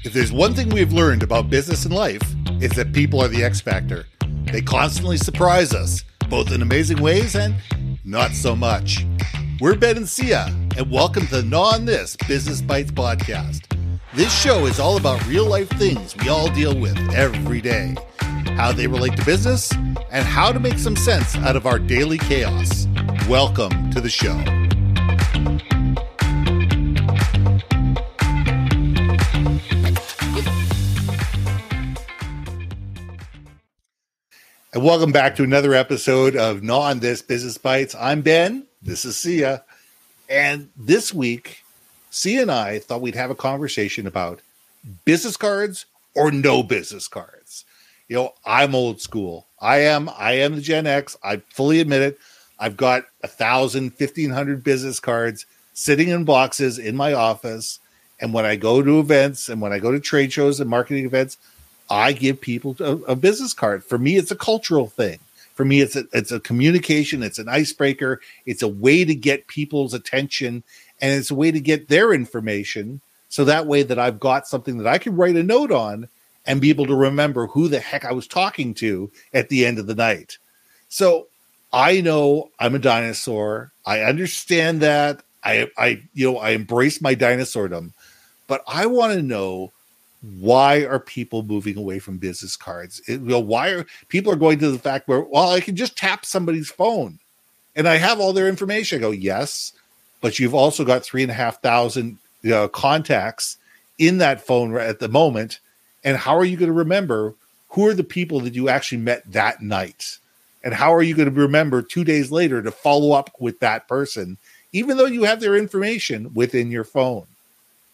If 0.00 0.14
there's 0.14 0.32
one 0.32 0.54
thing 0.54 0.70
we've 0.70 0.92
learned 0.92 1.22
about 1.22 1.50
business 1.50 1.84
and 1.84 1.94
life, 1.94 2.22
it's 2.60 2.74
that 2.76 2.92
people 2.92 3.22
are 3.22 3.28
the 3.28 3.44
X 3.44 3.60
factor. 3.60 4.06
They 4.46 4.62
constantly 4.62 5.16
surprise 5.16 5.72
us, 5.72 6.02
both 6.28 6.50
in 6.50 6.62
amazing 6.62 7.00
ways 7.00 7.36
and 7.36 7.54
not 8.04 8.32
so 8.32 8.56
much. 8.56 9.06
We're 9.60 9.76
Ben 9.76 9.98
and 9.98 10.06
Syya, 10.06 10.48
and 10.76 10.90
welcome 10.90 11.26
to 11.26 11.36
the 11.36 11.42
Gnaw 11.42 11.74
On 11.74 11.84
This 11.84 12.16
Business 12.26 12.60
Bites 12.60 12.90
podcast. 12.90 13.66
This 14.14 14.36
show 14.36 14.66
is 14.66 14.80
all 14.80 14.96
about 14.96 15.24
real 15.26 15.46
life 15.46 15.68
things 15.70 16.16
we 16.16 16.28
all 16.28 16.50
deal 16.50 16.76
with 16.76 16.98
every 17.14 17.60
day, 17.60 17.94
how 18.56 18.72
they 18.72 18.86
relate 18.86 19.16
to 19.18 19.24
business, 19.24 19.72
and 20.10 20.26
how 20.26 20.50
to 20.50 20.58
make 20.58 20.78
some 20.78 20.96
sense 20.96 21.36
out 21.36 21.54
of 21.54 21.66
our 21.66 21.78
daily 21.78 22.18
chaos. 22.18 22.88
Welcome 23.28 23.90
to 23.92 24.00
the 24.00 24.10
show. 24.10 24.61
And 34.74 34.82
welcome 34.82 35.12
back 35.12 35.36
to 35.36 35.42
another 35.42 35.74
episode 35.74 36.34
of 36.34 36.62
Gnaw 36.62 36.80
On 36.80 37.00
This 37.00 37.20
Business 37.20 37.58
Bites. 37.58 37.94
I'm 37.94 38.22
Ben. 38.22 38.64
This 38.80 39.04
is 39.04 39.16
Syya. 39.16 39.64
And 40.30 40.70
this 40.74 41.12
week, 41.12 41.62
Syya 42.10 42.40
and 42.40 42.50
I 42.50 42.78
thought 42.78 43.02
we'd 43.02 43.14
have 43.14 43.30
a 43.30 43.34
conversation 43.34 44.06
about 44.06 44.40
business 45.04 45.36
cards 45.36 45.84
or 46.14 46.30
no 46.30 46.62
business 46.62 47.06
cards. 47.06 47.66
You 48.08 48.16
know, 48.16 48.34
I'm 48.46 48.74
old 48.74 49.02
school. 49.02 49.46
I 49.60 49.80
am, 49.80 50.08
I 50.16 50.38
am 50.38 50.54
the 50.54 50.62
Gen 50.62 50.86
X. 50.86 51.18
I 51.22 51.42
fully 51.50 51.78
admit 51.78 52.00
it. 52.00 52.18
I've 52.58 52.78
got 52.78 53.04
a 53.22 53.28
thousand, 53.28 53.90
fifteen 53.90 54.30
hundred 54.30 54.64
business 54.64 55.00
cards 55.00 55.44
sitting 55.74 56.08
in 56.08 56.24
boxes 56.24 56.78
in 56.78 56.96
my 56.96 57.12
office. 57.12 57.78
And 58.18 58.32
when 58.32 58.46
I 58.46 58.56
go 58.56 58.80
to 58.80 59.00
events 59.00 59.50
and 59.50 59.60
when 59.60 59.74
I 59.74 59.80
go 59.80 59.92
to 59.92 60.00
trade 60.00 60.32
shows 60.32 60.60
and 60.60 60.70
marketing 60.70 61.04
events, 61.04 61.36
I 61.92 62.14
give 62.14 62.40
people 62.40 62.74
a, 62.80 62.96
a, 63.12 63.14
business 63.14 63.52
card. 63.52 63.84
For 63.84 63.98
me, 63.98 64.16
it's 64.16 64.30
a 64.30 64.36
cultural 64.36 64.88
thing. 64.88 65.18
For 65.52 65.66
me, 65.66 65.82
it's 65.82 65.94
a, 65.94 66.04
it's 66.14 66.32
a 66.32 66.40
communication. 66.40 67.22
It's 67.22 67.38
an 67.38 67.50
icebreaker. 67.50 68.18
It's 68.46 68.62
a 68.62 68.68
way 68.68 69.04
to 69.04 69.14
get 69.14 69.46
people's 69.46 69.92
attention, 69.92 70.64
and 71.02 71.12
it's 71.12 71.30
a 71.30 71.34
way 71.34 71.50
to 71.50 71.60
get 71.60 71.88
their 71.88 72.14
information. 72.14 73.02
So 73.28 73.44
that 73.44 73.66
way, 73.66 73.82
that 73.82 73.98
I've 73.98 74.18
got 74.18 74.48
something 74.48 74.78
that 74.78 74.86
I 74.86 74.96
can 74.96 75.16
write 75.16 75.36
a 75.36 75.42
note 75.42 75.70
on 75.70 76.08
and 76.46 76.62
be 76.62 76.70
able 76.70 76.86
to 76.86 76.96
remember 76.96 77.48
who 77.48 77.68
the 77.68 77.80
heck 77.80 78.06
I 78.06 78.12
was 78.12 78.26
talking 78.26 78.72
to 78.74 79.12
at 79.34 79.50
the 79.50 79.66
end 79.66 79.78
of 79.78 79.86
the 79.86 79.94
night. 79.94 80.38
So 80.88 81.26
I 81.74 82.00
know 82.00 82.50
I'm 82.58 82.74
a 82.74 82.78
dinosaur. 82.78 83.70
I 83.84 84.00
understand 84.00 84.80
that. 84.80 85.22
I, 85.44 85.68
I, 85.76 86.02
you 86.14 86.32
know, 86.32 86.38
I 86.38 86.50
embrace 86.50 87.02
my 87.02 87.14
dinosaurdom, 87.14 87.92
but 88.46 88.64
I 88.66 88.86
want 88.86 89.12
to 89.12 89.22
know 89.22 89.72
why 90.22 90.84
are 90.84 91.00
people 91.00 91.42
moving 91.42 91.76
away 91.76 91.98
from 91.98 92.18
business 92.18 92.56
cards? 92.56 93.00
It, 93.08 93.20
you 93.20 93.28
know, 93.28 93.40
why 93.40 93.70
are 93.70 93.86
people 94.08 94.32
are 94.32 94.36
going 94.36 94.58
to 94.60 94.70
the 94.70 94.78
fact 94.78 95.08
where 95.08 95.20
well, 95.20 95.50
I 95.50 95.60
can 95.60 95.76
just 95.76 95.96
tap 95.96 96.24
somebody's 96.24 96.70
phone 96.70 97.18
and 97.74 97.88
I 97.88 97.96
have 97.96 98.20
all 98.20 98.32
their 98.32 98.48
information. 98.48 98.98
I 98.98 99.00
go, 99.00 99.10
yes, 99.10 99.72
but 100.20 100.38
you've 100.38 100.54
also 100.54 100.84
got 100.84 101.02
three 101.02 101.22
and 101.22 101.30
a 101.30 101.34
half 101.34 101.60
thousand 101.60 102.18
you 102.42 102.50
know, 102.50 102.68
contacts 102.68 103.56
in 103.98 104.18
that 104.18 104.40
phone 104.40 104.76
at 104.76 105.00
the 105.00 105.08
moment. 105.08 105.60
And 106.04 106.16
how 106.16 106.36
are 106.36 106.44
you 106.44 106.56
going 106.56 106.70
to 106.70 106.76
remember 106.76 107.34
who 107.68 107.86
are 107.86 107.94
the 107.94 108.04
people 108.04 108.40
that 108.40 108.54
you 108.54 108.68
actually 108.68 108.98
met 108.98 109.30
that 109.32 109.62
night? 109.62 110.18
And 110.64 110.74
how 110.74 110.94
are 110.94 111.02
you 111.02 111.14
going 111.16 111.32
to 111.32 111.40
remember 111.40 111.82
two 111.82 112.04
days 112.04 112.30
later 112.30 112.62
to 112.62 112.70
follow 112.70 113.12
up 113.12 113.30
with 113.40 113.58
that 113.60 113.88
person, 113.88 114.38
even 114.72 114.96
though 114.96 115.06
you 115.06 115.24
have 115.24 115.40
their 115.40 115.56
information 115.56 116.32
within 116.34 116.70
your 116.70 116.84
phone? 116.84 117.26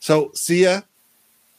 So, 0.01 0.27
Syya, 0.31 0.85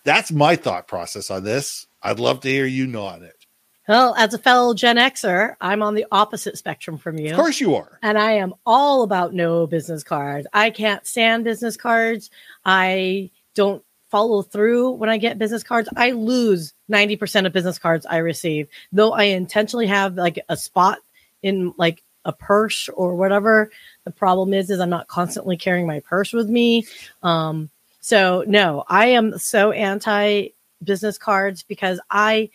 that's 0.10 0.32
my 0.32 0.56
thought 0.56 0.88
process 0.88 1.30
on 1.30 1.44
this. 1.44 1.88
I'd 2.02 2.20
love 2.20 2.40
to 2.42 2.50
hear 2.50 2.66
you 2.66 2.88
know 2.88 3.06
on 3.06 3.24
it. 3.24 3.46
Well, 3.88 4.14
as 4.16 4.34
a 4.34 4.38
fellow 4.38 4.74
Gen 4.74 4.98
Xer, 4.98 5.56
I'm 5.62 5.82
on 5.82 5.96
the 5.96 6.06
opposite 6.12 6.58
spectrum 6.58 6.98
from 6.98 7.18
you. 7.18 7.32
Of 7.32 7.38
course 7.38 7.60
you 7.60 7.76
are. 7.76 8.00
And 8.02 8.18
I 8.18 8.34
am 8.34 8.54
all 8.66 9.04
about 9.04 9.34
no 9.34 9.66
business 9.66 10.04
cards. 10.04 10.48
I 10.54 10.70
can't 10.70 11.06
stand 11.08 11.44
business 11.44 11.76
cards. 11.76 12.30
I 12.64 13.32
don't 13.56 13.84
follow 14.10 14.42
through 14.42 14.92
when 14.92 15.10
I 15.10 15.18
get 15.18 15.40
business 15.40 15.64
cards. 15.64 15.90
I 15.96 16.12
lose 16.12 16.74
90% 16.92 17.46
of 17.46 17.54
business 17.54 17.80
cards 17.80 18.06
I 18.06 18.18
receive, 18.18 18.68
though 18.92 19.12
I 19.12 19.24
intentionally 19.24 19.88
have 19.88 20.16
like 20.16 20.40
a 20.50 20.58
spot 20.58 21.00
in 21.42 21.74
like 21.78 22.04
a 22.26 22.34
purse 22.34 22.90
or 22.90 23.16
whatever. 23.16 23.72
The 24.06 24.12
problem 24.12 24.54
is, 24.54 24.70
is 24.70 24.80
I'm 24.80 24.90
not 24.90 25.08
constantly 25.08 25.58
carrying 25.58 25.88
my 25.88 26.00
purse 26.02 26.34
with 26.34 26.50
me. 26.50 26.86
Um, 27.24 27.70
so 28.02 28.44
no, 28.48 28.84
I 28.88 29.08
am 29.08 29.38
so 29.38 29.72
anti 29.72 30.50
business 30.84 31.18
cards 31.18 31.64
because 31.64 32.00
I 32.10 32.50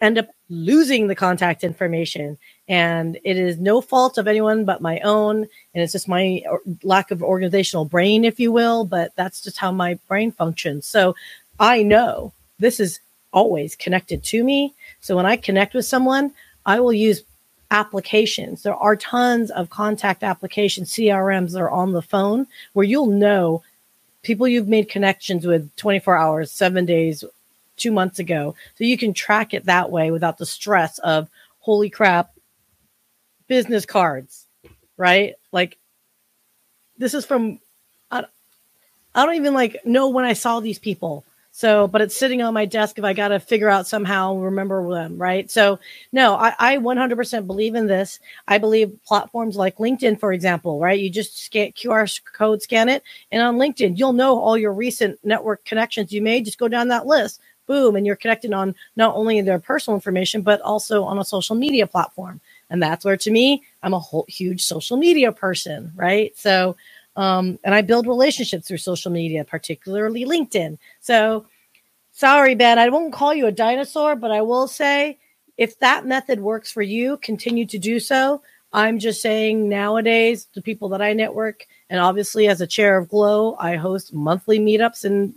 end 0.00 0.18
up 0.18 0.28
losing 0.48 1.06
the 1.06 1.14
contact 1.14 1.62
information. 1.62 2.38
And 2.68 3.18
it 3.24 3.36
is 3.36 3.58
no 3.58 3.80
fault 3.80 4.18
of 4.18 4.26
anyone 4.26 4.64
but 4.64 4.80
my 4.80 5.00
own. 5.00 5.46
And 5.74 5.82
it's 5.82 5.92
just 5.92 6.08
my 6.08 6.42
lack 6.82 7.10
of 7.10 7.22
organizational 7.22 7.84
brain 7.84 8.24
if 8.24 8.40
you 8.40 8.52
will 8.52 8.84
but 8.84 9.12
that's 9.16 9.40
just 9.40 9.58
how 9.58 9.72
my 9.72 9.98
brain 10.08 10.32
functions. 10.32 10.86
So 10.86 11.14
i 11.58 11.82
know 11.82 12.32
this 12.58 12.80
is 12.80 13.00
always 13.32 13.76
connected 13.76 14.24
to 14.24 14.42
me. 14.42 14.74
So 15.00 15.16
when 15.16 15.26
i 15.26 15.36
connect 15.36 15.74
with 15.74 15.84
someone 15.84 16.32
i 16.66 16.80
will 16.80 16.92
use 16.92 17.22
applications. 17.70 18.62
There 18.64 18.74
are 18.74 18.96
tons 18.96 19.50
of 19.52 19.70
contact 19.70 20.24
applications 20.24 20.90
crms 20.90 21.52
that 21.52 21.60
are 21.60 21.70
on 21.70 21.92
the 21.92 22.02
phone 22.02 22.46
where 22.72 22.86
you'll 22.86 23.06
know 23.06 23.62
people 24.22 24.46
you've 24.46 24.68
made 24.68 24.88
connections 24.88 25.46
with 25.46 25.74
24 25.76 26.16
hours, 26.16 26.50
seven 26.50 26.86
days, 26.86 27.24
two 27.76 27.90
months 27.90 28.18
ago. 28.18 28.54
So 28.76 28.84
you 28.84 28.98
can 28.98 29.14
track 29.14 29.54
it 29.54 29.64
that 29.64 29.90
way 29.90 30.10
without 30.10 30.38
the 30.38 30.46
stress 30.46 30.98
of, 30.98 31.28
holy 31.60 31.90
crap, 31.90 32.30
business 33.48 33.84
cards, 33.86 34.46
right? 34.96 35.34
Like, 35.52 35.76
this 36.98 37.14
is 37.14 37.24
from, 37.24 37.58
I, 38.10 38.24
I 39.14 39.26
don't 39.26 39.36
even 39.36 39.54
like 39.54 39.84
know 39.84 40.08
when 40.08 40.24
I 40.24 40.34
saw 40.34 40.60
these 40.60 40.78
people. 40.78 41.24
So, 41.52 41.88
but 41.88 42.02
it's 42.02 42.16
sitting 42.16 42.42
on 42.42 42.54
my 42.54 42.66
desk 42.66 42.98
if 42.98 43.04
I 43.04 43.12
got 43.12 43.28
to 43.28 43.40
figure 43.40 43.68
out 43.70 43.86
somehow 43.86 44.36
remember 44.36 44.88
them, 44.92 45.18
right? 45.18 45.50
So, 45.50 45.80
no, 46.12 46.34
I, 46.36 46.54
I 46.58 46.76
100% 46.78 47.46
believe 47.46 47.74
in 47.74 47.86
this. 47.86 48.20
I 48.48 48.58
believe 48.58 48.98
platforms 49.04 49.56
like 49.56 49.78
LinkedIn, 49.78 50.20
for 50.20 50.32
example, 50.32 50.80
right? 50.80 50.98
You 51.00 51.10
just 51.10 51.38
scan 51.44 51.72
QR 51.72 52.20
code, 52.34 52.62
scan 52.62 52.88
it, 52.88 53.02
and 53.32 53.42
on 53.42 53.56
LinkedIn, 53.56 53.98
you'll 53.98 54.12
know 54.12 54.38
all 54.38 54.56
your 54.56 54.72
recent 54.72 55.18
network 55.24 55.64
connections 55.64 56.12
you 56.12 56.22
made. 56.22 56.44
Just 56.44 56.58
go 56.58 56.68
down 56.68 56.88
that 56.88 57.06
list, 57.06 57.40
boom, 57.66 57.96
and 57.96 58.06
you're 58.06 58.16
connected 58.16 58.52
on 58.52 58.74
not 58.96 59.16
only 59.16 59.40
their 59.40 59.58
personal 59.58 59.96
information, 59.96 60.42
but 60.42 60.60
also 60.60 61.04
on 61.04 61.18
a 61.18 61.24
social 61.24 61.56
media 61.56 61.86
platform. 61.86 62.40
And 62.70 62.82
that's 62.82 63.04
where, 63.04 63.16
to 63.18 63.30
me, 63.30 63.64
I'm 63.82 63.94
a 63.94 63.98
whole, 63.98 64.26
huge 64.28 64.62
social 64.62 64.96
media 64.96 65.32
person, 65.32 65.92
right? 65.96 66.36
So, 66.38 66.76
um, 67.20 67.58
and 67.64 67.74
I 67.74 67.82
build 67.82 68.06
relationships 68.06 68.66
through 68.66 68.78
social 68.78 69.12
media, 69.12 69.44
particularly 69.44 70.24
LinkedIn. 70.24 70.78
So, 71.00 71.44
sorry, 72.12 72.54
Ben, 72.54 72.78
I 72.78 72.88
won't 72.88 73.12
call 73.12 73.34
you 73.34 73.46
a 73.46 73.52
dinosaur, 73.52 74.16
but 74.16 74.30
I 74.30 74.40
will 74.40 74.66
say 74.66 75.18
if 75.58 75.78
that 75.80 76.06
method 76.06 76.40
works 76.40 76.72
for 76.72 76.80
you, 76.80 77.18
continue 77.18 77.66
to 77.66 77.78
do 77.78 78.00
so. 78.00 78.40
I'm 78.72 78.98
just 78.98 79.20
saying 79.20 79.68
nowadays, 79.68 80.48
the 80.54 80.62
people 80.62 80.88
that 80.90 81.02
I 81.02 81.12
network, 81.12 81.66
and 81.90 82.00
obviously 82.00 82.48
as 82.48 82.62
a 82.62 82.66
chair 82.66 82.96
of 82.96 83.10
Glow, 83.10 83.54
I 83.60 83.76
host 83.76 84.14
monthly 84.14 84.58
meetups 84.58 85.04
and 85.04 85.34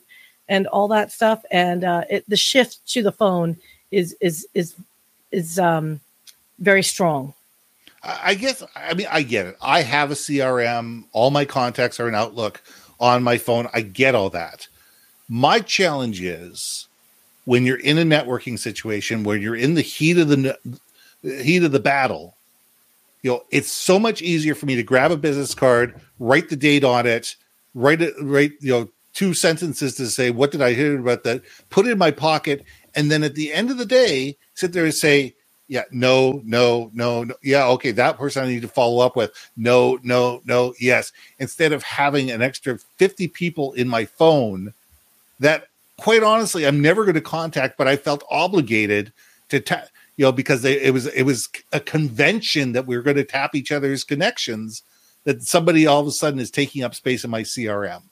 and 0.48 0.68
all 0.68 0.88
that 0.88 1.12
stuff. 1.12 1.44
And 1.52 1.84
uh, 1.84 2.06
it, 2.10 2.24
the 2.30 2.38
shift 2.38 2.80
to 2.94 3.04
the 3.04 3.12
phone 3.12 3.58
is 3.92 4.16
is 4.22 4.48
is 4.54 4.74
is 5.34 5.60
um, 5.60 6.00
very 6.60 6.84
strong. 6.84 7.34
I 8.04 8.36
guess 8.36 8.62
I 8.76 8.94
mean 8.94 9.08
I 9.10 9.24
get 9.24 9.46
it. 9.46 9.58
I 9.62 9.82
have 9.82 10.12
a 10.12 10.16
CRM. 10.16 11.06
All 11.14 11.32
my 11.32 11.46
contacts 11.46 12.00
are 12.00 12.08
in 12.08 12.16
Outlook 12.16 12.62
on 13.00 13.24
my 13.24 13.38
phone. 13.38 13.70
I 13.74 13.82
get 13.82 14.16
all 14.16 14.30
that. 14.32 14.68
My 15.30 15.60
challenge 15.60 16.22
is 16.22 16.88
when 17.46 17.66
you're 17.66 17.80
in 17.80 17.98
a 17.98 18.04
networking 18.04 18.60
situation 18.60 19.24
where 19.24 19.38
you're 19.38 19.56
in 19.56 19.76
the 19.76 19.82
heat 19.82 20.18
of 20.18 20.28
the 20.28 20.58
heat 21.24 21.64
of 21.64 21.72
the 21.72 21.80
battle. 21.80 22.36
You 23.22 23.32
know, 23.32 23.44
it's 23.52 23.72
so 23.72 23.98
much 23.98 24.22
easier 24.22 24.54
for 24.54 24.66
me 24.66 24.76
to 24.76 24.84
grab 24.84 25.12
a 25.12 25.18
business 25.18 25.56
card, 25.56 26.00
write 26.20 26.50
the 26.50 26.58
date 26.58 26.84
on 26.84 27.08
it, 27.08 27.38
write 27.74 28.02
it, 28.02 28.14
write 28.22 28.52
you 28.60 28.72
know 28.72 28.90
two 29.14 29.34
sentences 29.34 29.96
to 29.96 30.08
say 30.08 30.30
what 30.30 30.52
did 30.52 30.62
I 30.62 30.74
hear 30.74 31.00
about 31.00 31.24
that, 31.24 31.42
put 31.70 31.88
it 31.88 31.92
in 31.92 31.98
my 31.98 32.12
pocket, 32.12 32.66
and 32.96 33.10
then 33.10 33.24
at 33.24 33.36
the 33.36 33.54
end 33.54 33.72
of 33.72 33.78
the 33.78 33.86
day, 33.86 34.38
sit 34.56 34.74
there 34.74 34.84
and 34.84 34.94
say, 34.94 35.36
yeah, 35.68 35.84
no, 35.92 36.42
no, 36.46 36.92
no, 36.94 37.24
no. 37.26 37.36
Yeah, 37.44 37.68
okay, 37.70 37.92
that 37.92 38.18
person 38.18 38.46
I 38.46 38.48
need 38.50 38.64
to 38.64 38.70
follow 38.70 39.06
up 39.06 39.16
with. 39.18 39.32
No, 39.58 40.00
no, 40.04 40.42
no, 40.46 40.76
yes. 40.80 41.12
Instead 41.40 41.74
of 41.74 41.84
having 41.84 42.32
an 42.32 42.42
extra 42.44 42.80
50 42.98 43.30
people 43.30 43.74
in 43.74 43.88
my 43.90 44.06
phone 44.06 44.66
that 45.40 45.68
quite 46.00 46.24
honestly 46.24 46.66
I'm 46.66 46.82
never 46.82 47.04
going 47.06 47.16
to 47.16 47.22
contact, 47.22 47.78
but 47.78 47.88
I 47.88 47.96
felt 47.98 48.24
obligated 48.32 49.14
to 49.50 49.60
ta- 49.60 49.86
you 50.18 50.26
know 50.26 50.32
because 50.32 50.62
they, 50.64 50.82
it 50.82 50.94
was 50.94 51.08
it 51.08 51.24
was 51.24 51.50
a 51.74 51.80
convention 51.80 52.74
that 52.74 52.88
we 52.88 52.96
were 52.98 53.04
going 53.04 53.18
to 53.18 53.24
tap 53.26 53.56
each 53.56 53.72
other's 53.72 54.04
connections 54.04 54.84
that 55.26 55.44
somebody 55.44 55.88
all 55.88 56.02
of 56.02 56.08
a 56.08 56.12
sudden 56.12 56.40
is 56.40 56.52
taking 56.52 56.84
up 56.84 56.96
space 56.96 57.24
in 57.24 57.32
my 57.32 57.44
CRM. 57.44 58.04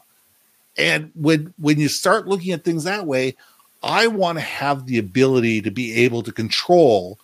And 0.77 1.11
when 1.15 1.53
when 1.59 1.79
you 1.79 1.89
start 1.89 2.27
looking 2.27 2.53
at 2.53 2.63
things 2.63 2.85
that 2.85 3.07
way, 3.07 3.35
I 3.83 4.07
want 4.07 4.37
to 4.39 4.43
have 4.43 4.85
the 4.87 4.99
ability 4.99 5.61
to 5.63 5.71
be 5.71 5.93
able 6.05 6.23
to 6.23 6.31
control 6.31 7.19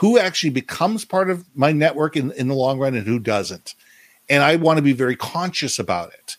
who 0.00 0.18
actually 0.18 0.48
becomes 0.48 1.04
part 1.04 1.28
of 1.28 1.44
my 1.54 1.72
network 1.72 2.16
in, 2.16 2.32
in 2.32 2.48
the 2.48 2.54
long 2.54 2.78
run 2.78 2.94
and 2.94 3.06
who 3.06 3.18
doesn't. 3.18 3.74
And 4.30 4.42
I 4.42 4.56
want 4.56 4.78
to 4.78 4.82
be 4.82 4.94
very 4.94 5.14
conscious 5.14 5.78
about 5.78 6.14
it. 6.14 6.38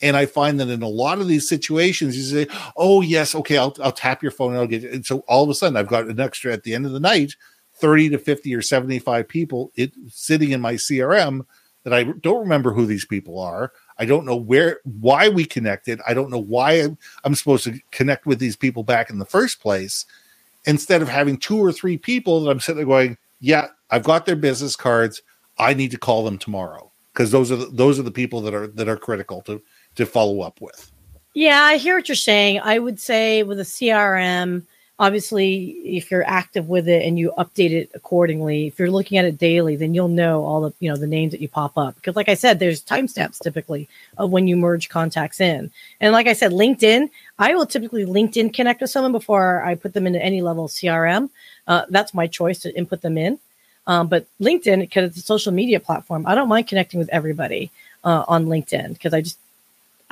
And 0.00 0.16
I 0.16 0.24
find 0.24 0.58
that 0.58 0.70
in 0.70 0.80
a 0.80 0.88
lot 0.88 1.20
of 1.20 1.28
these 1.28 1.46
situations, 1.46 2.16
you 2.16 2.22
say, 2.22 2.50
"Oh 2.74 3.02
yes, 3.02 3.34
okay, 3.34 3.58
I'll, 3.58 3.76
I'll 3.82 3.92
tap 3.92 4.22
your 4.22 4.32
phone 4.32 4.52
and 4.52 4.60
I'll 4.60 4.66
get." 4.66 4.82
It. 4.82 4.94
And 4.94 5.04
so 5.04 5.18
all 5.28 5.44
of 5.44 5.50
a 5.50 5.54
sudden, 5.54 5.76
I've 5.76 5.88
got 5.88 6.06
an 6.06 6.20
extra 6.20 6.54
at 6.54 6.62
the 6.62 6.72
end 6.74 6.86
of 6.86 6.92
the 6.92 7.00
night, 7.00 7.36
thirty 7.74 8.08
to 8.08 8.18
fifty 8.18 8.54
or 8.54 8.62
seventy-five 8.62 9.28
people 9.28 9.70
it 9.74 9.92
sitting 10.08 10.52
in 10.52 10.62
my 10.62 10.74
CRM 10.74 11.44
that 11.84 11.92
I 11.92 12.04
don't 12.04 12.40
remember 12.40 12.72
who 12.72 12.86
these 12.86 13.04
people 13.04 13.38
are. 13.38 13.72
I 13.98 14.06
don't 14.06 14.24
know 14.24 14.36
where, 14.36 14.80
why 14.84 15.28
we 15.28 15.44
connected. 15.44 16.00
I 16.08 16.14
don't 16.14 16.30
know 16.30 16.42
why 16.42 16.72
I'm, 16.72 16.96
I'm 17.24 17.34
supposed 17.34 17.64
to 17.64 17.78
connect 17.90 18.24
with 18.24 18.38
these 18.38 18.56
people 18.56 18.84
back 18.84 19.10
in 19.10 19.18
the 19.18 19.26
first 19.26 19.60
place. 19.60 20.06
Instead 20.64 21.02
of 21.02 21.08
having 21.08 21.36
two 21.36 21.58
or 21.58 21.72
three 21.72 21.98
people 21.98 22.42
that 22.42 22.50
I'm 22.50 22.60
sitting 22.60 22.76
there 22.76 22.86
going, 22.86 23.16
"Yeah, 23.40 23.68
I've 23.90 24.04
got 24.04 24.26
their 24.26 24.36
business 24.36 24.76
cards. 24.76 25.22
I 25.58 25.74
need 25.74 25.90
to 25.90 25.98
call 25.98 26.24
them 26.24 26.38
tomorrow." 26.38 26.92
Because 27.12 27.30
those 27.30 27.50
are 27.50 27.56
the, 27.56 27.66
those 27.66 27.98
are 27.98 28.04
the 28.04 28.10
people 28.10 28.40
that 28.42 28.54
are 28.54 28.66
that 28.68 28.88
are 28.88 28.96
critical 28.96 29.42
to 29.42 29.62
to 29.96 30.06
follow 30.06 30.40
up 30.40 30.60
with. 30.60 30.90
Yeah, 31.34 31.62
I 31.62 31.78
hear 31.78 31.96
what 31.96 32.08
you're 32.08 32.16
saying. 32.16 32.60
I 32.60 32.78
would 32.78 33.00
say 33.00 33.42
with 33.42 33.58
a 33.58 33.64
CRM, 33.64 34.66
obviously, 34.98 35.64
if 35.84 36.10
you're 36.10 36.26
active 36.26 36.68
with 36.68 36.88
it 36.88 37.04
and 37.04 37.18
you 37.18 37.32
update 37.38 37.70
it 37.70 37.90
accordingly, 37.94 38.66
if 38.66 38.78
you're 38.78 38.90
looking 38.90 39.18
at 39.18 39.24
it 39.24 39.38
daily, 39.38 39.76
then 39.76 39.94
you'll 39.94 40.08
know 40.08 40.44
all 40.44 40.60
the 40.62 40.72
you 40.80 40.90
know 40.90 40.96
the 40.96 41.06
names 41.06 41.32
that 41.32 41.40
you 41.40 41.48
pop 41.48 41.76
up. 41.76 41.94
Because, 41.96 42.16
like 42.16 42.28
I 42.28 42.34
said, 42.34 42.58
there's 42.58 42.82
timestamps 42.82 43.40
typically 43.40 43.88
of 44.18 44.30
when 44.30 44.46
you 44.46 44.56
merge 44.56 44.88
contacts 44.88 45.40
in. 45.40 45.70
And 46.00 46.12
like 46.12 46.26
I 46.26 46.32
said, 46.32 46.52
LinkedIn, 46.52 47.08
I 47.38 47.54
will 47.54 47.66
typically 47.66 48.04
LinkedIn 48.04 48.54
connect 48.54 48.80
with 48.80 48.90
someone 48.90 49.12
before 49.12 49.62
I 49.64 49.74
put 49.74 49.94
them 49.94 50.06
into 50.06 50.22
any 50.22 50.42
level 50.42 50.68
CRM. 50.68 51.30
Uh, 51.66 51.84
that's 51.88 52.14
my 52.14 52.26
choice 52.26 52.60
to 52.60 52.76
input 52.76 53.02
them 53.02 53.18
in. 53.18 53.38
Um, 53.86 54.06
but 54.06 54.26
LinkedIn, 54.40 54.80
because 54.80 55.10
it's 55.10 55.18
a 55.18 55.22
social 55.22 55.52
media 55.52 55.80
platform, 55.80 56.24
I 56.26 56.34
don't 56.34 56.48
mind 56.48 56.68
connecting 56.68 57.00
with 57.00 57.08
everybody 57.08 57.70
uh, 58.04 58.24
on 58.28 58.46
LinkedIn 58.46 58.90
because 58.92 59.12
I 59.12 59.20
just 59.22 59.38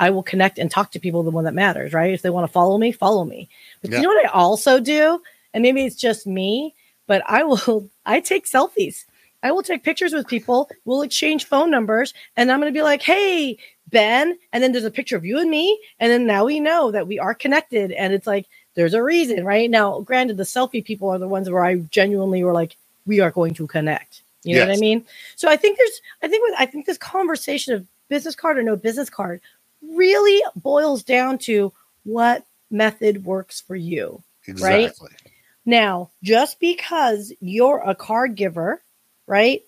I 0.01 0.09
will 0.09 0.23
connect 0.23 0.57
and 0.57 0.69
talk 0.69 0.91
to 0.91 0.99
people 0.99 1.21
the 1.21 1.29
one 1.29 1.43
that 1.43 1.53
matters, 1.53 1.93
right? 1.93 2.11
If 2.11 2.23
they 2.23 2.31
want 2.31 2.47
to 2.47 2.51
follow 2.51 2.79
me, 2.79 2.91
follow 2.91 3.23
me. 3.23 3.47
But 3.81 3.91
yeah. 3.91 3.97
you 3.97 4.03
know 4.03 4.09
what 4.09 4.25
I 4.25 4.29
also 4.29 4.79
do? 4.79 5.21
And 5.53 5.61
maybe 5.61 5.85
it's 5.85 5.95
just 5.95 6.25
me, 6.25 6.73
but 7.05 7.21
I 7.27 7.43
will 7.43 7.87
I 8.05 8.19
take 8.19 8.47
selfies. 8.47 9.05
I 9.43 9.51
will 9.51 9.61
take 9.63 9.83
pictures 9.83 10.13
with 10.13 10.27
people, 10.27 10.69
we'll 10.85 11.01
exchange 11.03 11.45
phone 11.45 11.71
numbers, 11.71 12.13
and 12.35 12.51
I'm 12.51 12.59
gonna 12.59 12.71
be 12.71 12.81
like, 12.81 13.03
hey, 13.03 13.57
Ben, 13.91 14.37
and 14.51 14.63
then 14.63 14.71
there's 14.71 14.85
a 14.85 14.91
picture 14.91 15.17
of 15.17 15.25
you 15.25 15.39
and 15.39 15.51
me, 15.51 15.79
and 15.99 16.11
then 16.11 16.25
now 16.25 16.45
we 16.45 16.59
know 16.59 16.91
that 16.91 17.07
we 17.07 17.19
are 17.19 17.35
connected. 17.35 17.91
And 17.91 18.11
it's 18.11 18.27
like 18.27 18.47
there's 18.73 18.95
a 18.95 19.03
reason, 19.03 19.45
right? 19.45 19.69
Now, 19.69 19.99
granted, 20.01 20.37
the 20.37 20.43
selfie 20.43 20.83
people 20.83 21.09
are 21.09 21.19
the 21.19 21.27
ones 21.27 21.47
where 21.47 21.63
I 21.63 21.75
genuinely 21.75 22.43
were 22.43 22.53
like, 22.53 22.75
we 23.05 23.19
are 23.19 23.31
going 23.31 23.53
to 23.55 23.67
connect. 23.67 24.23
You 24.43 24.55
know 24.55 24.61
yes. 24.61 24.69
what 24.69 24.77
I 24.77 24.79
mean? 24.79 25.05
So 25.35 25.47
I 25.47 25.57
think 25.57 25.77
there's 25.77 26.01
I 26.23 26.27
think 26.27 26.43
with 26.43 26.55
I 26.57 26.65
think 26.65 26.87
this 26.87 26.97
conversation 26.97 27.75
of 27.75 27.85
business 28.09 28.35
card 28.35 28.57
or 28.57 28.63
no 28.63 28.75
business 28.75 29.11
card 29.11 29.41
really 29.81 30.41
boils 30.55 31.03
down 31.03 31.37
to 31.39 31.73
what 32.03 32.45
method 32.69 33.25
works 33.25 33.61
for 33.61 33.75
you. 33.75 34.23
Exactly. 34.47 35.09
Right? 35.11 35.31
Now, 35.65 36.09
just 36.23 36.59
because 36.59 37.31
you're 37.39 37.81
a 37.85 37.95
card 37.95 38.35
giver, 38.35 38.81
right, 39.27 39.61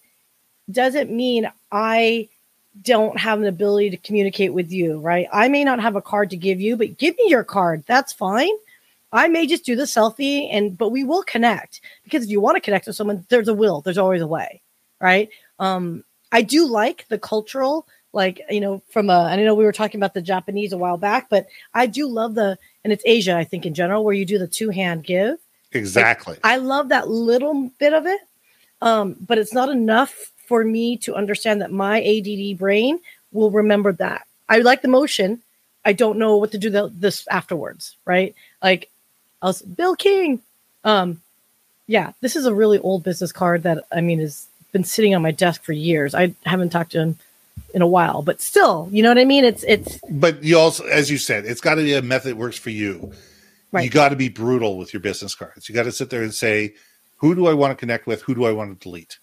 doesn't 0.71 1.11
mean 1.11 1.51
I 1.71 2.29
don't 2.81 3.19
have 3.19 3.39
an 3.39 3.45
ability 3.45 3.91
to 3.91 3.97
communicate 3.97 4.53
with 4.53 4.71
you, 4.71 4.99
right? 4.99 5.27
I 5.31 5.47
may 5.47 5.63
not 5.63 5.79
have 5.79 5.95
a 5.95 6.01
card 6.01 6.31
to 6.31 6.37
give 6.37 6.59
you, 6.59 6.75
but 6.75 6.97
give 6.97 7.15
me 7.17 7.25
your 7.27 7.43
card. 7.43 7.83
That's 7.85 8.13
fine. 8.13 8.53
I 9.11 9.27
may 9.27 9.45
just 9.45 9.63
do 9.63 9.75
the 9.75 9.83
selfie 9.83 10.49
and 10.51 10.75
but 10.75 10.89
we 10.89 11.03
will 11.03 11.21
connect 11.21 11.81
because 12.03 12.23
if 12.23 12.31
you 12.31 12.41
want 12.41 12.55
to 12.55 12.61
connect 12.61 12.87
with 12.87 12.95
someone, 12.95 13.25
there's 13.29 13.47
a 13.47 13.53
will, 13.53 13.81
there's 13.81 13.99
always 13.99 14.21
a 14.21 14.27
way, 14.27 14.61
right? 14.99 15.29
Um, 15.59 16.03
I 16.31 16.41
do 16.41 16.65
like 16.65 17.05
the 17.09 17.19
cultural 17.19 17.87
like 18.13 18.41
you 18.49 18.61
know 18.61 18.81
from 18.89 19.09
a 19.09 19.19
i 19.23 19.35
know 19.35 19.55
we 19.55 19.65
were 19.65 19.71
talking 19.71 19.99
about 19.99 20.13
the 20.13 20.21
japanese 20.21 20.71
a 20.71 20.77
while 20.77 20.97
back 20.97 21.29
but 21.29 21.47
i 21.73 21.85
do 21.85 22.07
love 22.07 22.35
the 22.35 22.57
and 22.83 22.93
it's 22.93 23.03
asia 23.05 23.35
i 23.35 23.43
think 23.43 23.65
in 23.65 23.73
general 23.73 24.03
where 24.03 24.13
you 24.13 24.25
do 24.25 24.37
the 24.37 24.47
two 24.47 24.69
hand 24.69 25.03
give 25.03 25.37
exactly. 25.71 26.35
Like, 26.35 26.45
i 26.45 26.57
love 26.57 26.89
that 26.89 27.09
little 27.09 27.71
bit 27.79 27.93
of 27.93 28.05
it 28.05 28.21
um, 28.81 29.15
but 29.19 29.37
it's 29.37 29.53
not 29.53 29.69
enough 29.69 30.31
for 30.45 30.63
me 30.63 30.97
to 30.97 31.15
understand 31.15 31.61
that 31.61 31.71
my 31.71 32.03
add 32.03 32.57
brain 32.57 32.99
will 33.31 33.49
remember 33.49 33.93
that. 33.93 34.27
I 34.49 34.59
like 34.59 34.81
the 34.81 34.89
motion. 34.89 35.41
I 35.85 35.93
don't 35.93 36.19
know 36.19 36.35
what 36.35 36.51
to 36.51 36.57
do 36.57 36.69
the, 36.69 36.91
this 36.93 37.27
afterwards 37.29 37.95
right? 38.05 38.35
Like 38.61 38.89
i 39.41 39.47
was 39.47 39.61
bill 39.61 39.95
king! 39.95 40.41
Um 40.83 41.21
yeah 41.87 42.13
this 42.21 42.35
is 42.35 42.45
a 42.45 42.53
really 42.53 42.79
old 42.79 43.03
business 43.03 43.33
card 43.33 43.63
that 43.63 43.83
i 43.91 43.99
mean 43.99 44.19
has 44.19 44.47
been 44.71 44.83
sitting 44.83 45.15
on 45.15 45.21
my 45.21 45.31
desk 45.31 45.63
for 45.63 45.71
years. 45.71 46.13
I 46.13 46.33
haven't 46.45 46.71
talked 46.71 46.91
to 46.93 46.99
him 46.99 47.19
in 47.73 47.81
a 47.81 47.87
while, 47.87 48.21
but 48.21 48.41
still, 48.41 48.87
you 48.91 49.01
know 49.03 49.09
what 49.09 49.17
I 49.17 49.25
mean? 49.25 49.45
It's 49.45 49.63
it's. 49.63 49.99
But 50.09 50.43
you 50.43 50.57
also, 50.57 50.85
as 50.85 51.09
you 51.09 51.17
said, 51.17 51.45
it's 51.45 51.61
got 51.61 51.75
to 51.75 51.83
be 51.83 51.93
a 51.93 52.01
method 52.01 52.29
that 52.29 52.37
works 52.37 52.57
for 52.57 52.69
you. 52.69 53.11
Right. 53.71 53.85
You 53.85 53.89
got 53.89 54.09
to 54.09 54.15
be 54.15 54.29
brutal 54.29 54.77
with 54.77 54.93
your 54.93 54.99
business 54.99 55.33
cards. 55.33 55.67
You 55.67 55.73
got 55.73 55.83
to 55.83 55.91
sit 55.91 56.11
there 56.11 56.21
and 56.21 56.33
say, 56.33 56.75
who 57.17 57.33
do 57.33 57.47
I 57.47 57.53
want 57.53 57.71
to 57.71 57.75
connect 57.75 58.05
with? 58.05 58.21
Who 58.23 58.35
do 58.35 58.45
I 58.45 58.51
want 58.51 58.79
to 58.79 58.83
delete? 58.83 59.17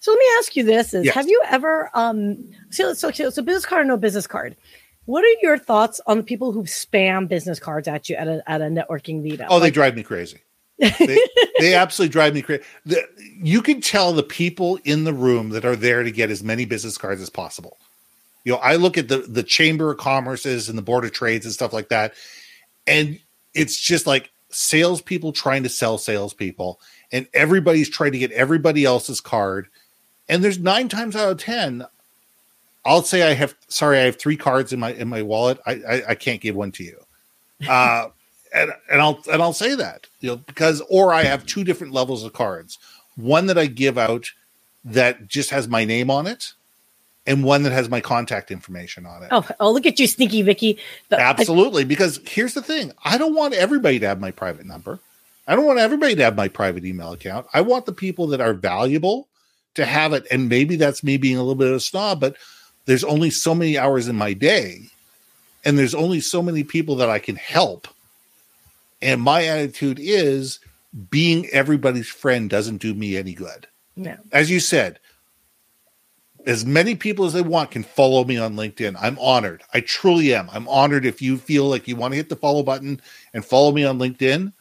So 0.00 0.12
let 0.12 0.18
me 0.18 0.26
ask 0.38 0.54
you 0.54 0.64
this: 0.64 0.94
Is 0.94 1.06
yes. 1.06 1.14
have 1.14 1.28
you 1.28 1.42
ever 1.46 1.90
um 1.94 2.50
so 2.70 2.94
so 2.94 3.10
so 3.10 3.42
business 3.42 3.66
card 3.66 3.82
or 3.82 3.84
no 3.84 3.96
business 3.96 4.26
card? 4.26 4.56
What 5.06 5.24
are 5.24 5.40
your 5.40 5.56
thoughts 5.58 6.00
on 6.06 6.18
the 6.18 6.22
people 6.22 6.52
who 6.52 6.64
spam 6.64 7.26
business 7.28 7.58
cards 7.58 7.88
at 7.88 8.08
you 8.08 8.16
at 8.16 8.28
a 8.28 8.42
at 8.46 8.60
a 8.60 8.66
networking 8.66 9.22
meetup? 9.22 9.46
Oh, 9.48 9.54
like, 9.54 9.62
they 9.62 9.70
drive 9.70 9.96
me 9.96 10.02
crazy. 10.02 10.40
They, 10.78 11.18
they, 11.58 11.74
absolutely 11.74 12.12
drive 12.12 12.34
me 12.34 12.42
crazy. 12.42 12.62
The, 12.86 13.02
you 13.42 13.62
can 13.62 13.80
tell 13.80 14.12
the 14.12 14.22
people 14.22 14.78
in 14.84 15.04
the 15.04 15.12
room 15.12 15.50
that 15.50 15.64
are 15.64 15.76
there 15.76 16.02
to 16.02 16.10
get 16.10 16.30
as 16.30 16.42
many 16.42 16.64
business 16.64 16.96
cards 16.96 17.20
as 17.20 17.30
possible. 17.30 17.78
You 18.44 18.52
know, 18.52 18.58
I 18.58 18.76
look 18.76 18.96
at 18.96 19.08
the 19.08 19.18
the 19.18 19.42
Chamber 19.42 19.90
of 19.90 19.98
Commerce's 19.98 20.68
and 20.68 20.78
the 20.78 20.82
Board 20.82 21.04
of 21.04 21.12
Trades 21.12 21.44
and 21.44 21.52
stuff 21.52 21.72
like 21.72 21.88
that, 21.88 22.14
and 22.86 23.18
it's 23.54 23.78
just 23.78 24.06
like 24.06 24.30
salespeople 24.50 25.32
trying 25.32 25.64
to 25.64 25.68
sell 25.68 25.98
salespeople, 25.98 26.80
and 27.12 27.26
everybody's 27.34 27.90
trying 27.90 28.12
to 28.12 28.18
get 28.18 28.32
everybody 28.32 28.84
else's 28.84 29.20
card. 29.20 29.68
And 30.28 30.44
there's 30.44 30.58
nine 30.58 30.88
times 30.88 31.16
out 31.16 31.32
of 31.32 31.38
ten, 31.38 31.86
I'll 32.88 33.02
say 33.02 33.22
I 33.22 33.34
have 33.34 33.54
sorry, 33.68 33.98
I 33.98 34.02
have 34.02 34.18
three 34.18 34.36
cards 34.36 34.72
in 34.72 34.80
my 34.80 34.92
in 34.92 35.08
my 35.08 35.22
wallet. 35.22 35.58
I 35.66 35.72
I, 35.72 36.02
I 36.10 36.14
can't 36.14 36.40
give 36.40 36.56
one 36.56 36.72
to 36.72 36.84
you. 36.84 36.98
Uh 37.68 38.08
and, 38.52 38.72
and 38.90 39.00
I'll 39.00 39.20
and 39.30 39.42
I'll 39.42 39.52
say 39.52 39.74
that, 39.74 40.06
you 40.20 40.30
know, 40.30 40.36
because 40.36 40.82
or 40.88 41.12
I 41.12 41.24
have 41.24 41.46
two 41.46 41.64
different 41.64 41.92
levels 41.92 42.24
of 42.24 42.32
cards. 42.32 42.78
One 43.16 43.46
that 43.46 43.58
I 43.58 43.66
give 43.66 43.98
out 43.98 44.30
that 44.84 45.26
just 45.26 45.50
has 45.50 45.68
my 45.68 45.84
name 45.84 46.10
on 46.10 46.26
it 46.26 46.54
and 47.26 47.44
one 47.44 47.62
that 47.64 47.72
has 47.72 47.88
my 47.88 48.00
contact 48.00 48.50
information 48.50 49.04
on 49.04 49.22
it. 49.22 49.28
Oh, 49.30 49.46
oh 49.60 49.72
look 49.72 49.86
at 49.86 49.98
you, 49.98 50.06
sneaky 50.06 50.42
Vicky. 50.42 50.78
The, 51.08 51.20
Absolutely, 51.20 51.82
I, 51.82 51.86
because 51.86 52.20
here's 52.26 52.54
the 52.54 52.62
thing: 52.62 52.92
I 53.04 53.18
don't 53.18 53.34
want 53.34 53.54
everybody 53.54 53.98
to 53.98 54.06
have 54.06 54.20
my 54.20 54.30
private 54.30 54.66
number. 54.66 54.98
I 55.46 55.56
don't 55.56 55.64
want 55.64 55.78
everybody 55.78 56.14
to 56.14 56.24
have 56.24 56.36
my 56.36 56.48
private 56.48 56.84
email 56.84 57.12
account. 57.12 57.46
I 57.54 57.62
want 57.62 57.86
the 57.86 57.92
people 57.92 58.26
that 58.28 58.40
are 58.40 58.52
valuable 58.52 59.28
to 59.78 59.86
have 59.86 60.12
it. 60.12 60.26
And 60.30 60.48
maybe 60.48 60.76
that's 60.76 61.02
me 61.02 61.16
being 61.16 61.36
a 61.36 61.40
little 61.40 61.54
bit 61.54 61.68
of 61.68 61.74
a 61.74 61.80
snob, 61.80 62.20
but 62.20 62.36
there's 62.84 63.04
only 63.04 63.30
so 63.30 63.54
many 63.54 63.78
hours 63.78 64.08
in 64.08 64.16
my 64.16 64.32
day, 64.32 64.82
and 65.64 65.78
there's 65.78 65.94
only 65.94 66.20
so 66.20 66.42
many 66.42 66.64
people 66.64 66.96
that 66.96 67.08
I 67.08 67.18
can 67.18 67.36
help. 67.36 67.88
And 69.00 69.20
my 69.20 69.44
attitude 69.44 69.98
is 70.00 70.60
being 71.10 71.46
everybody's 71.46 72.08
friend 72.08 72.50
doesn't 72.50 72.78
do 72.78 72.94
me 72.94 73.16
any 73.16 73.34
good. 73.34 73.66
No. 73.96 74.16
As 74.32 74.50
you 74.50 74.60
said, 74.60 74.98
as 76.46 76.64
many 76.64 76.94
people 76.94 77.26
as 77.26 77.32
they 77.32 77.42
want 77.42 77.70
can 77.70 77.82
follow 77.82 78.24
me 78.24 78.38
on 78.38 78.56
LinkedIn. 78.56 78.96
I'm 79.00 79.18
honored. 79.18 79.62
I 79.74 79.80
truly 79.80 80.34
am. 80.34 80.48
I'm 80.50 80.68
honored 80.68 81.04
if 81.04 81.20
you 81.20 81.36
feel 81.36 81.68
like 81.68 81.86
you 81.86 81.96
want 81.96 82.12
to 82.12 82.16
hit 82.16 82.28
the 82.28 82.36
follow 82.36 82.62
button 82.62 83.00
and 83.34 83.44
follow 83.44 83.70
me 83.72 83.84
on 83.84 83.98
LinkedIn. 83.98 84.52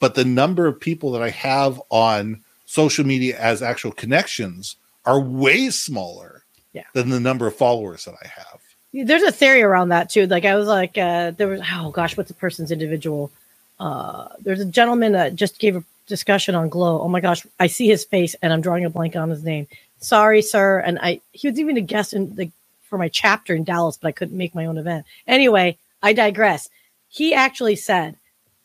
But 0.00 0.14
the 0.14 0.24
number 0.24 0.66
of 0.66 0.80
people 0.80 1.12
that 1.12 1.22
I 1.22 1.30
have 1.30 1.80
on 1.90 2.42
social 2.66 3.06
media 3.06 3.38
as 3.38 3.62
actual 3.62 3.92
connections 3.92 4.76
are 5.04 5.20
way 5.20 5.70
smaller 5.70 6.44
yeah. 6.72 6.84
than 6.92 7.08
the 7.08 7.20
number 7.20 7.46
of 7.46 7.56
followers 7.56 8.04
that 8.04 8.14
I 8.22 8.26
have. 8.26 8.60
There's 8.92 9.22
a 9.22 9.32
theory 9.32 9.62
around 9.62 9.90
that 9.90 10.10
too. 10.10 10.26
Like 10.26 10.44
I 10.44 10.56
was 10.56 10.66
like, 10.66 10.96
uh, 10.96 11.32
there 11.32 11.48
was 11.48 11.60
oh 11.72 11.90
gosh, 11.90 12.16
what's 12.16 12.30
a 12.30 12.34
person's 12.34 12.70
individual? 12.70 13.30
Uh, 13.78 14.28
there's 14.40 14.60
a 14.60 14.64
gentleman 14.64 15.12
that 15.12 15.34
just 15.34 15.58
gave 15.58 15.76
a 15.76 15.84
discussion 16.06 16.54
on 16.54 16.68
Glow. 16.68 17.00
Oh 17.00 17.08
my 17.08 17.20
gosh, 17.20 17.46
I 17.60 17.66
see 17.66 17.86
his 17.86 18.04
face 18.04 18.34
and 18.42 18.52
I'm 18.52 18.60
drawing 18.60 18.84
a 18.84 18.90
blank 18.90 19.14
on 19.16 19.30
his 19.30 19.44
name 19.44 19.66
sorry, 20.00 20.42
sir. 20.42 20.80
And 20.80 20.98
I, 21.00 21.20
he 21.32 21.48
was 21.48 21.58
even 21.58 21.76
a 21.76 21.82
guest 21.82 22.12
in 22.12 22.34
the, 22.34 22.50
for 22.84 22.98
my 22.98 23.08
chapter 23.08 23.54
in 23.54 23.64
Dallas, 23.64 23.98
but 24.00 24.08
I 24.08 24.12
couldn't 24.12 24.36
make 24.36 24.54
my 24.54 24.66
own 24.66 24.78
event. 24.78 25.06
Anyway, 25.26 25.78
I 26.02 26.12
digress. 26.12 26.68
He 27.08 27.34
actually 27.34 27.76
said, 27.76 28.16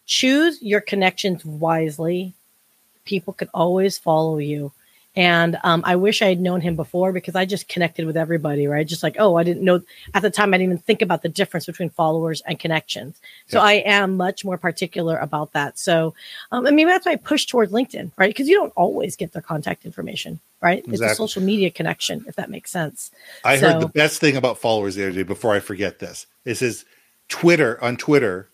choose 0.05 0.62
your 0.62 0.82
connections 0.82 1.46
wisely. 1.46 2.34
People 3.05 3.34
could 3.34 3.50
always 3.53 3.98
follow 3.98 4.38
you. 4.38 4.72
And 5.15 5.58
um, 5.63 5.84
I 5.86 5.96
wish 5.96 6.24
I 6.24 6.27
had 6.27 6.39
known 6.39 6.60
him 6.62 6.75
before 6.75 7.12
because 7.12 7.36
I 7.36 7.46
just 7.46 7.67
connected 7.67 8.08
with 8.08 8.17
everybody, 8.17 8.65
right? 8.65 8.88
Just 8.88 9.03
like, 9.03 9.15
oh, 9.20 9.36
I 9.36 9.43
didn't 9.43 9.63
know 9.63 9.82
at 10.15 10.24
the 10.24 10.32
time, 10.32 10.53
I 10.53 10.58
didn't 10.58 10.74
even 10.74 10.77
think 10.79 11.03
about 11.03 11.22
the 11.22 11.29
difference 11.29 11.67
between 11.67 11.89
followers 11.89 12.41
and 12.48 12.60
connections. 12.60 13.20
So 13.48 13.60
Yes. 13.60 13.63
I 13.63 13.74
am 13.86 14.17
much 14.17 14.43
more 14.43 14.58
particular 14.58 15.17
about 15.17 15.53
that. 15.53 15.77
So, 15.77 16.15
um, 16.51 16.65
I 16.65 16.72
mean, 16.72 16.88
that's 16.88 17.05
why 17.05 17.12
I 17.12 17.17
push 17.17 17.46
towards 17.46 17.72
LinkedIn, 17.72 18.12
right? 18.17 18.29
Because 18.29 18.48
you 18.48 18.55
don't 18.55 18.74
always 18.75 19.15
get 19.15 19.34
their 19.34 19.41
contact 19.43 19.86
information, 19.86 20.39
right? 20.62 20.84
It's 20.88 21.01
a 21.01 21.13
social 21.13 21.43
media 21.43 21.70
connection, 21.70 22.25
if 22.27 22.36
that 22.38 22.50
makes 22.50 22.72
sense. 22.72 23.12
I 23.43 23.58
heard 23.58 23.82
the 23.82 23.88
best 23.88 24.20
thing 24.20 24.36
about 24.36 24.58
followers 24.58 24.96
the 24.96 25.03
other 25.03 25.12
day 25.12 25.24
before 25.24 25.53
I 25.53 25.60
forget 25.60 26.00
this. 26.00 26.25
It 26.43 26.55
says 26.55 26.86
Twitter 27.29 27.82
on 27.84 27.98
Twitter, 27.98 28.50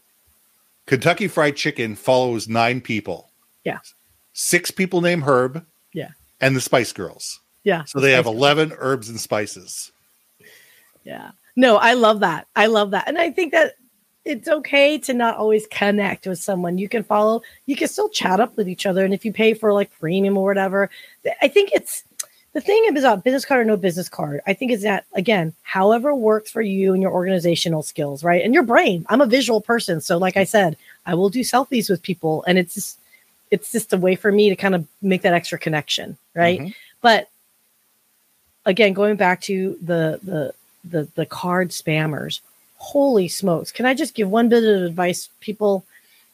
Kentucky 0.86 1.28
Fried 1.28 1.56
Chicken 1.56 1.96
follows 1.96 2.50
nine 2.50 2.82
people. 2.82 3.30
Yeah. 3.64 3.80
Six 4.34 4.72
people 4.72 5.02
named 5.02 5.24
Herb. 5.24 5.66
And 6.42 6.56
the 6.56 6.62
Spice 6.62 6.94
Girls. 6.94 7.40
Yeah. 7.64 7.84
So 7.86 8.00
they 8.00 8.14
have 8.14 8.26
Spice- 8.26 8.36
11 8.36 8.74
herbs 8.78 9.10
and 9.10 9.20
spices. 9.20 9.92
Yeah. 11.04 11.32
No, 11.56 11.78
I 11.78 11.94
love 11.94 12.22
that. 12.22 12.48
I 12.56 12.68
love 12.68 12.92
that. 12.92 13.08
And 13.08 13.18
I 13.18 13.32
think 13.32 13.52
that 13.52 13.76
it's 14.26 14.48
okay 14.48 14.98
to 15.00 15.14
not 15.14 15.38
always 15.38 15.66
connect 15.68 16.28
with 16.28 16.40
someone. 16.40 16.78
You 16.78 16.88
can 16.88 17.04
follow, 17.04 17.42
you 17.66 17.76
can 17.76 17.88
still 17.88 18.10
chat 18.10 18.40
up 18.40 18.56
with 18.56 18.70
each 18.70 18.86
other. 18.86 19.04
And 19.04 19.14
if 19.14 19.26
you 19.26 19.34
pay 19.34 19.54
for 19.54 19.74
like 19.74 19.92
premium 20.00 20.38
or 20.38 20.46
whatever, 20.46 20.90
I 21.42 21.48
think 21.48 21.72
it's 21.74 22.04
the 22.54 22.62
thing 22.62 22.88
about 22.90 23.24
business 23.24 23.46
card 23.46 23.62
or 23.62 23.66
no 23.66 23.78
business 23.78 24.10
card. 24.10 24.42
I 24.46 24.54
think 24.54 24.72
is 24.72 24.84
that 24.84 25.06
again, 25.14 25.54
however 25.64 26.14
works 26.14 26.52
for 26.52 26.62
you 26.62 26.94
and 26.94 27.02
your 27.02 27.12
organizational 27.12 27.84
skills, 27.84 28.24
right? 28.24 28.44
And 28.44 28.54
your 28.54 28.64
brain. 28.64 29.06
I'm 29.10 29.22
a 29.22 29.26
visual 29.26 29.62
person. 29.62 30.02
So 30.02 30.18
like 30.18 30.38
I 30.38 30.44
said, 30.44 30.78
I 31.06 31.16
will 31.16 31.30
do 31.30 31.42
selfies 31.42 31.90
with 31.90 32.04
people 32.04 32.44
and 32.48 32.58
it's 32.58 32.76
just, 32.76 32.99
it's 33.52 33.72
just 33.72 33.94
a 33.94 33.98
way 33.98 34.16
for 34.16 34.32
me 34.32 34.50
to 34.50 34.56
kind 34.56 34.76
of 34.76 34.88
make 35.02 35.22
that 35.24 35.34
extra 35.34 35.58
connection. 35.58 36.18
Right. 36.36 36.60
Mhm. 36.60 36.76
But 37.02 37.30
again, 38.66 38.94
going 38.94 39.16
back 39.16 39.42
to 39.42 39.78
the 39.82 40.20
the 40.24 40.54
the 40.84 41.08
the 41.16 41.26
card 41.26 41.70
spammers, 41.70 42.42
holy 42.78 43.28
smokes! 43.28 43.72
Can 43.72 43.86
I 43.86 43.94
just 43.94 44.14
give 44.14 44.30
one 44.30 44.50
bit 44.50 44.64
of 44.64 44.84
advice, 44.84 45.30
people? 45.40 45.86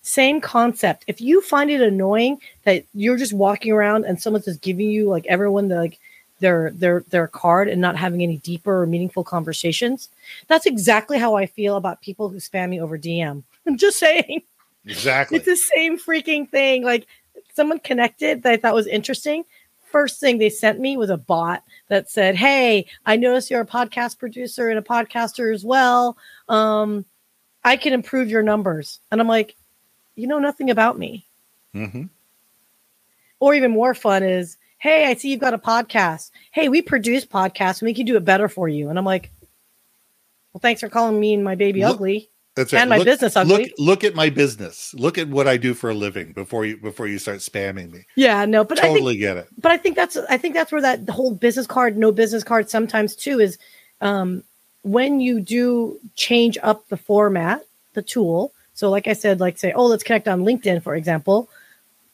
Same 0.01 0.39
concept. 0.39 1.03
If 1.07 1.19
you 1.19 1.41
find 1.41 1.71
it 1.71 1.81
annoying 1.81 2.39
that 2.63 2.83
you're 2.93 3.17
just 3.17 3.33
walking 3.33 3.71
around 3.71 4.05
and 4.05 4.21
someone's 4.21 4.45
just 4.45 4.61
giving 4.61 4.89
you 4.89 5.09
like 5.09 5.25
everyone 5.25 5.67
the 5.67 5.75
like 5.77 5.99
their 6.41 6.71
their 6.71 7.03
their 7.09 7.27
card 7.27 7.67
and 7.69 7.81
not 7.81 7.95
having 7.95 8.21
any 8.21 8.37
deeper 8.37 8.81
or 8.83 8.85
meaningful 8.85 9.23
conversations, 9.23 10.09
that's 10.47 10.65
exactly 10.67 11.17
how 11.17 11.35
I 11.35 11.45
feel 11.47 11.75
about 11.75 12.01
people 12.01 12.29
who 12.29 12.37
spam 12.37 12.69
me 12.69 12.79
over 12.81 12.97
DM. 12.99 13.41
I'm 13.67 13.77
just 13.77 13.97
saying. 13.97 14.43
Exactly. 14.85 15.37
It's 15.37 15.45
the 15.45 15.55
same 15.55 15.97
freaking 15.97 16.49
thing. 16.49 16.83
Like 16.83 17.07
someone 17.53 17.79
connected 17.79 18.43
that 18.43 18.51
I 18.53 18.57
thought 18.57 18.73
was 18.75 18.87
interesting. 18.87 19.43
First 19.91 20.19
thing 20.19 20.37
they 20.37 20.49
sent 20.49 20.79
me 20.79 20.97
was 20.97 21.09
a 21.09 21.17
bot 21.17 21.63
that 21.87 22.09
said, 22.09 22.35
Hey, 22.35 22.85
I 23.05 23.15
noticed 23.15 23.49
you're 23.49 23.61
a 23.61 23.65
podcast 23.65 24.19
producer 24.19 24.69
and 24.69 24.77
a 24.77 24.81
podcaster 24.81 25.53
as 25.53 25.63
well. 25.63 26.17
Um, 26.49 27.05
I 27.63 27.77
can 27.77 27.93
improve 27.93 28.29
your 28.29 28.43
numbers. 28.43 28.99
And 29.11 29.21
I'm 29.21 29.27
like, 29.27 29.55
you 30.15 30.27
know 30.27 30.39
nothing 30.39 30.69
about 30.69 30.99
me. 30.99 31.25
hmm 31.73 32.03
Or 33.39 33.53
even 33.53 33.71
more 33.71 33.93
fun 33.93 34.23
is, 34.23 34.57
Hey, 34.77 35.05
I 35.07 35.15
see 35.15 35.31
you've 35.31 35.39
got 35.39 35.53
a 35.53 35.57
podcast. 35.57 36.29
Hey, 36.51 36.69
we 36.69 36.81
produce 36.81 37.25
podcasts 37.25 37.81
and 37.81 37.87
we 37.87 37.93
can 37.93 38.05
do 38.05 38.17
it 38.17 38.25
better 38.25 38.49
for 38.49 38.67
you. 38.67 38.89
And 38.89 38.99
I'm 38.99 39.05
like, 39.05 39.31
Well, 40.53 40.59
thanks 40.59 40.81
for 40.81 40.89
calling 40.89 41.19
me 41.19 41.33
and 41.33 41.43
my 41.43 41.55
baby 41.55 41.81
Look- 41.81 41.95
ugly. 41.95 42.29
That's 42.55 42.71
right. 42.71 42.81
And 42.81 42.89
my 42.89 42.97
look, 42.97 43.05
business 43.05 43.35
ugly. 43.35 43.63
Look, 43.63 43.71
look 43.77 44.03
at 44.05 44.15
my 44.15 44.29
business. 44.29 44.93
Look 44.93 45.17
at 45.17 45.27
what 45.27 45.45
I 45.47 45.57
do 45.57 45.73
for 45.73 45.89
a 45.89 45.93
living 45.93 46.31
before 46.31 46.65
you 46.65 46.77
before 46.77 47.05
you 47.05 47.19
start 47.19 47.39
spamming 47.39 47.91
me. 47.91 48.05
Yeah, 48.15 48.45
no, 48.45 48.63
but 48.63 48.79
I 48.79 48.83
think 48.83 48.95
totally 48.95 49.17
get 49.17 49.35
it. 49.35 49.49
but 49.61 49.73
I 49.73 49.77
think 49.77 49.97
that's 49.97 50.15
I 50.29 50.37
think 50.37 50.53
that's 50.53 50.71
where 50.71 50.81
that 50.81 51.05
the 51.05 51.11
whole 51.11 51.33
business 51.33 51.67
card, 51.67 51.97
no 51.97 52.13
business 52.13 52.45
card 52.45 52.69
sometimes 52.69 53.15
too 53.15 53.41
is 53.41 53.57
um, 53.99 54.43
when 54.83 55.19
you 55.19 55.41
do 55.41 55.99
change 56.15 56.57
up 56.63 56.87
the 56.87 56.97
format, 56.97 57.65
the 57.93 58.01
tool. 58.01 58.53
So 58.73 58.89
like 58.89 59.07
I 59.07 59.13
said, 59.13 59.41
like 59.41 59.57
say, 59.57 59.73
oh, 59.73 59.87
let's 59.87 60.03
connect 60.03 60.27
on 60.27 60.43
LinkedIn, 60.43 60.81
for 60.81 60.95
example. 60.95 61.49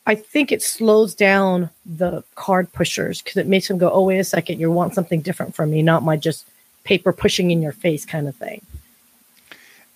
I 0.08 0.16
think 0.16 0.52
it 0.52 0.64
slows 0.64 1.14
down 1.14 1.70
the 1.86 2.24
card 2.34 2.74
pushers 2.74 3.22
because 3.22 3.38
it 3.38 3.46
makes 3.46 3.68
them 3.68 3.78
go, 3.78 3.92
oh, 3.92 4.04
wait 4.06 4.18
a 4.18 4.24
second, 4.24 4.60
you 4.60 4.72
want 4.72 4.96
something 4.96 5.22
different 5.22 5.54
from 5.54 5.70
me, 5.70 5.84
not 5.84 6.02
my 6.02 6.18
just 6.18 6.48
paper 6.84 7.14
pushing 7.14 7.52
in 7.52 7.62
your 7.62 7.72
face 7.72 8.06
kind 8.06 8.28
of 8.28 8.36
thing. 8.36 8.66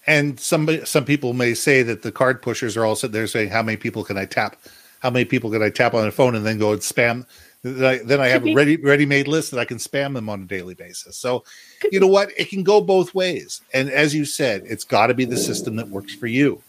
And 0.07 0.39
some 0.39 0.85
some 0.85 1.05
people 1.05 1.33
may 1.33 1.53
say 1.53 1.81
that 1.83 2.03
the 2.03 2.12
card 2.12 2.41
pushers 2.41 2.77
are 2.77 2.85
all 2.85 2.95
sitting 2.95 3.13
there 3.13 3.27
saying, 3.27 3.50
"How 3.50 3.63
many 3.63 3.77
people 3.77 4.03
can 4.03 4.17
I 4.17 4.25
tap? 4.25 4.57
How 5.00 5.09
many 5.09 5.25
people 5.25 5.51
can 5.51 5.63
I 5.63 5.69
tap 5.69 5.93
on 5.93 6.07
a 6.07 6.12
phone 6.12 6.35
and 6.35 6.45
then 6.45 6.59
go 6.59 6.74
and 6.74 6.81
spam?" 6.81 7.25
Then 7.63 7.83
I, 7.83 7.97
then 8.03 8.21
I 8.21 8.27
have 8.27 8.45
a 8.45 8.53
ready 8.53 8.77
ready 8.77 9.07
made 9.07 9.27
list 9.27 9.50
that 9.50 9.59
I 9.59 9.65
can 9.65 9.77
spam 9.77 10.13
them 10.13 10.29
on 10.29 10.43
a 10.43 10.45
daily 10.45 10.75
basis. 10.75 11.17
So, 11.17 11.43
you 11.91 12.00
know 12.00 12.07
what? 12.07 12.29
It 12.38 12.50
can 12.50 12.62
go 12.62 12.79
both 12.79 13.15
ways. 13.15 13.62
And 13.74 13.89
as 13.89 14.13
you 14.13 14.24
said, 14.24 14.62
it's 14.67 14.83
got 14.83 15.07
to 15.07 15.15
be 15.15 15.25
the 15.25 15.38
system 15.38 15.75
that 15.77 15.89
works 15.89 16.13
for 16.13 16.27
you. 16.27 16.62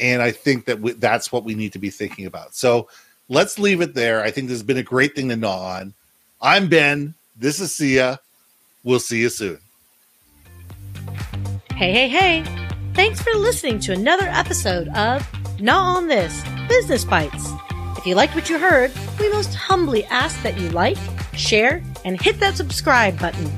And 0.00 0.20
I 0.20 0.32
think 0.32 0.64
that 0.64 0.80
we, 0.80 0.92
that's 0.94 1.30
what 1.30 1.44
we 1.44 1.54
need 1.54 1.72
to 1.74 1.78
be 1.78 1.90
thinking 1.90 2.26
about. 2.26 2.56
So 2.56 2.88
let's 3.28 3.56
leave 3.56 3.80
it 3.80 3.94
there. 3.94 4.22
I 4.22 4.32
think 4.32 4.48
this 4.48 4.56
has 4.56 4.64
been 4.64 4.78
a 4.78 4.82
great 4.82 5.14
thing 5.14 5.28
to 5.28 5.36
gnaw 5.36 5.76
on. 5.76 5.94
I'm 6.42 6.68
Ben. 6.68 7.14
This 7.36 7.60
is 7.60 7.70
Syya. 7.70 8.18
We'll 8.82 8.98
see 8.98 9.20
you 9.20 9.28
soon. 9.28 9.60
Hey, 11.80 11.92
hey, 11.92 12.08
hey. 12.08 12.44
Thanks 12.92 13.22
for 13.22 13.32
listening 13.32 13.78
to 13.78 13.92
another 13.92 14.26
episode 14.26 14.88
of 14.88 15.26
Gnaw 15.62 15.96
On 15.96 16.08
This 16.08 16.44
Business 16.68 17.06
Bites. 17.06 17.48
If 17.96 18.04
you 18.04 18.14
liked 18.14 18.34
what 18.34 18.50
you 18.50 18.58
heard, 18.58 18.92
we 19.18 19.32
most 19.32 19.54
humbly 19.54 20.04
ask 20.04 20.42
that 20.42 20.60
you 20.60 20.68
like, 20.72 20.98
share, 21.32 21.82
and 22.04 22.20
hit 22.20 22.38
that 22.38 22.58
subscribe 22.58 23.18
button. 23.18 23.50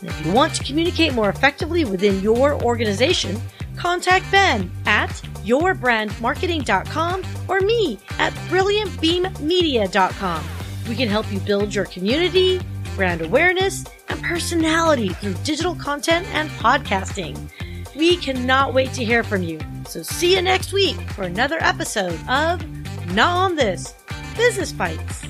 And 0.00 0.08
if 0.08 0.26
you 0.26 0.32
want 0.32 0.52
to 0.54 0.64
communicate 0.64 1.14
more 1.14 1.28
effectively 1.28 1.84
within 1.84 2.20
your 2.20 2.60
organization, 2.64 3.40
contact 3.76 4.28
Ben 4.32 4.68
at 4.86 5.10
yourbrandmarketing.com 5.44 7.22
or 7.46 7.60
me 7.60 8.00
at 8.18 8.32
brilliantbeammedia.com. 8.32 10.44
We 10.88 10.96
can 10.96 11.08
help 11.08 11.32
you 11.32 11.38
build 11.38 11.72
your 11.72 11.84
community, 11.84 12.60
brand 12.96 13.22
awareness, 13.22 13.84
and 14.08 14.20
personality 14.24 15.10
through 15.10 15.34
digital 15.44 15.76
content 15.76 16.26
and 16.34 16.50
podcasting. 16.50 17.48
We 17.96 18.16
cannot 18.16 18.72
wait 18.72 18.92
to 18.94 19.04
hear 19.04 19.22
from 19.22 19.42
you. 19.42 19.58
So 19.86 20.02
see 20.02 20.34
you 20.34 20.42
next 20.42 20.72
week 20.72 20.96
for 21.12 21.22
another 21.22 21.58
episode 21.60 22.18
of 22.28 22.64
Gnaw 23.14 23.44
On 23.44 23.56
This 23.56 23.94
Business 24.36 24.72
Bites. 24.72 25.29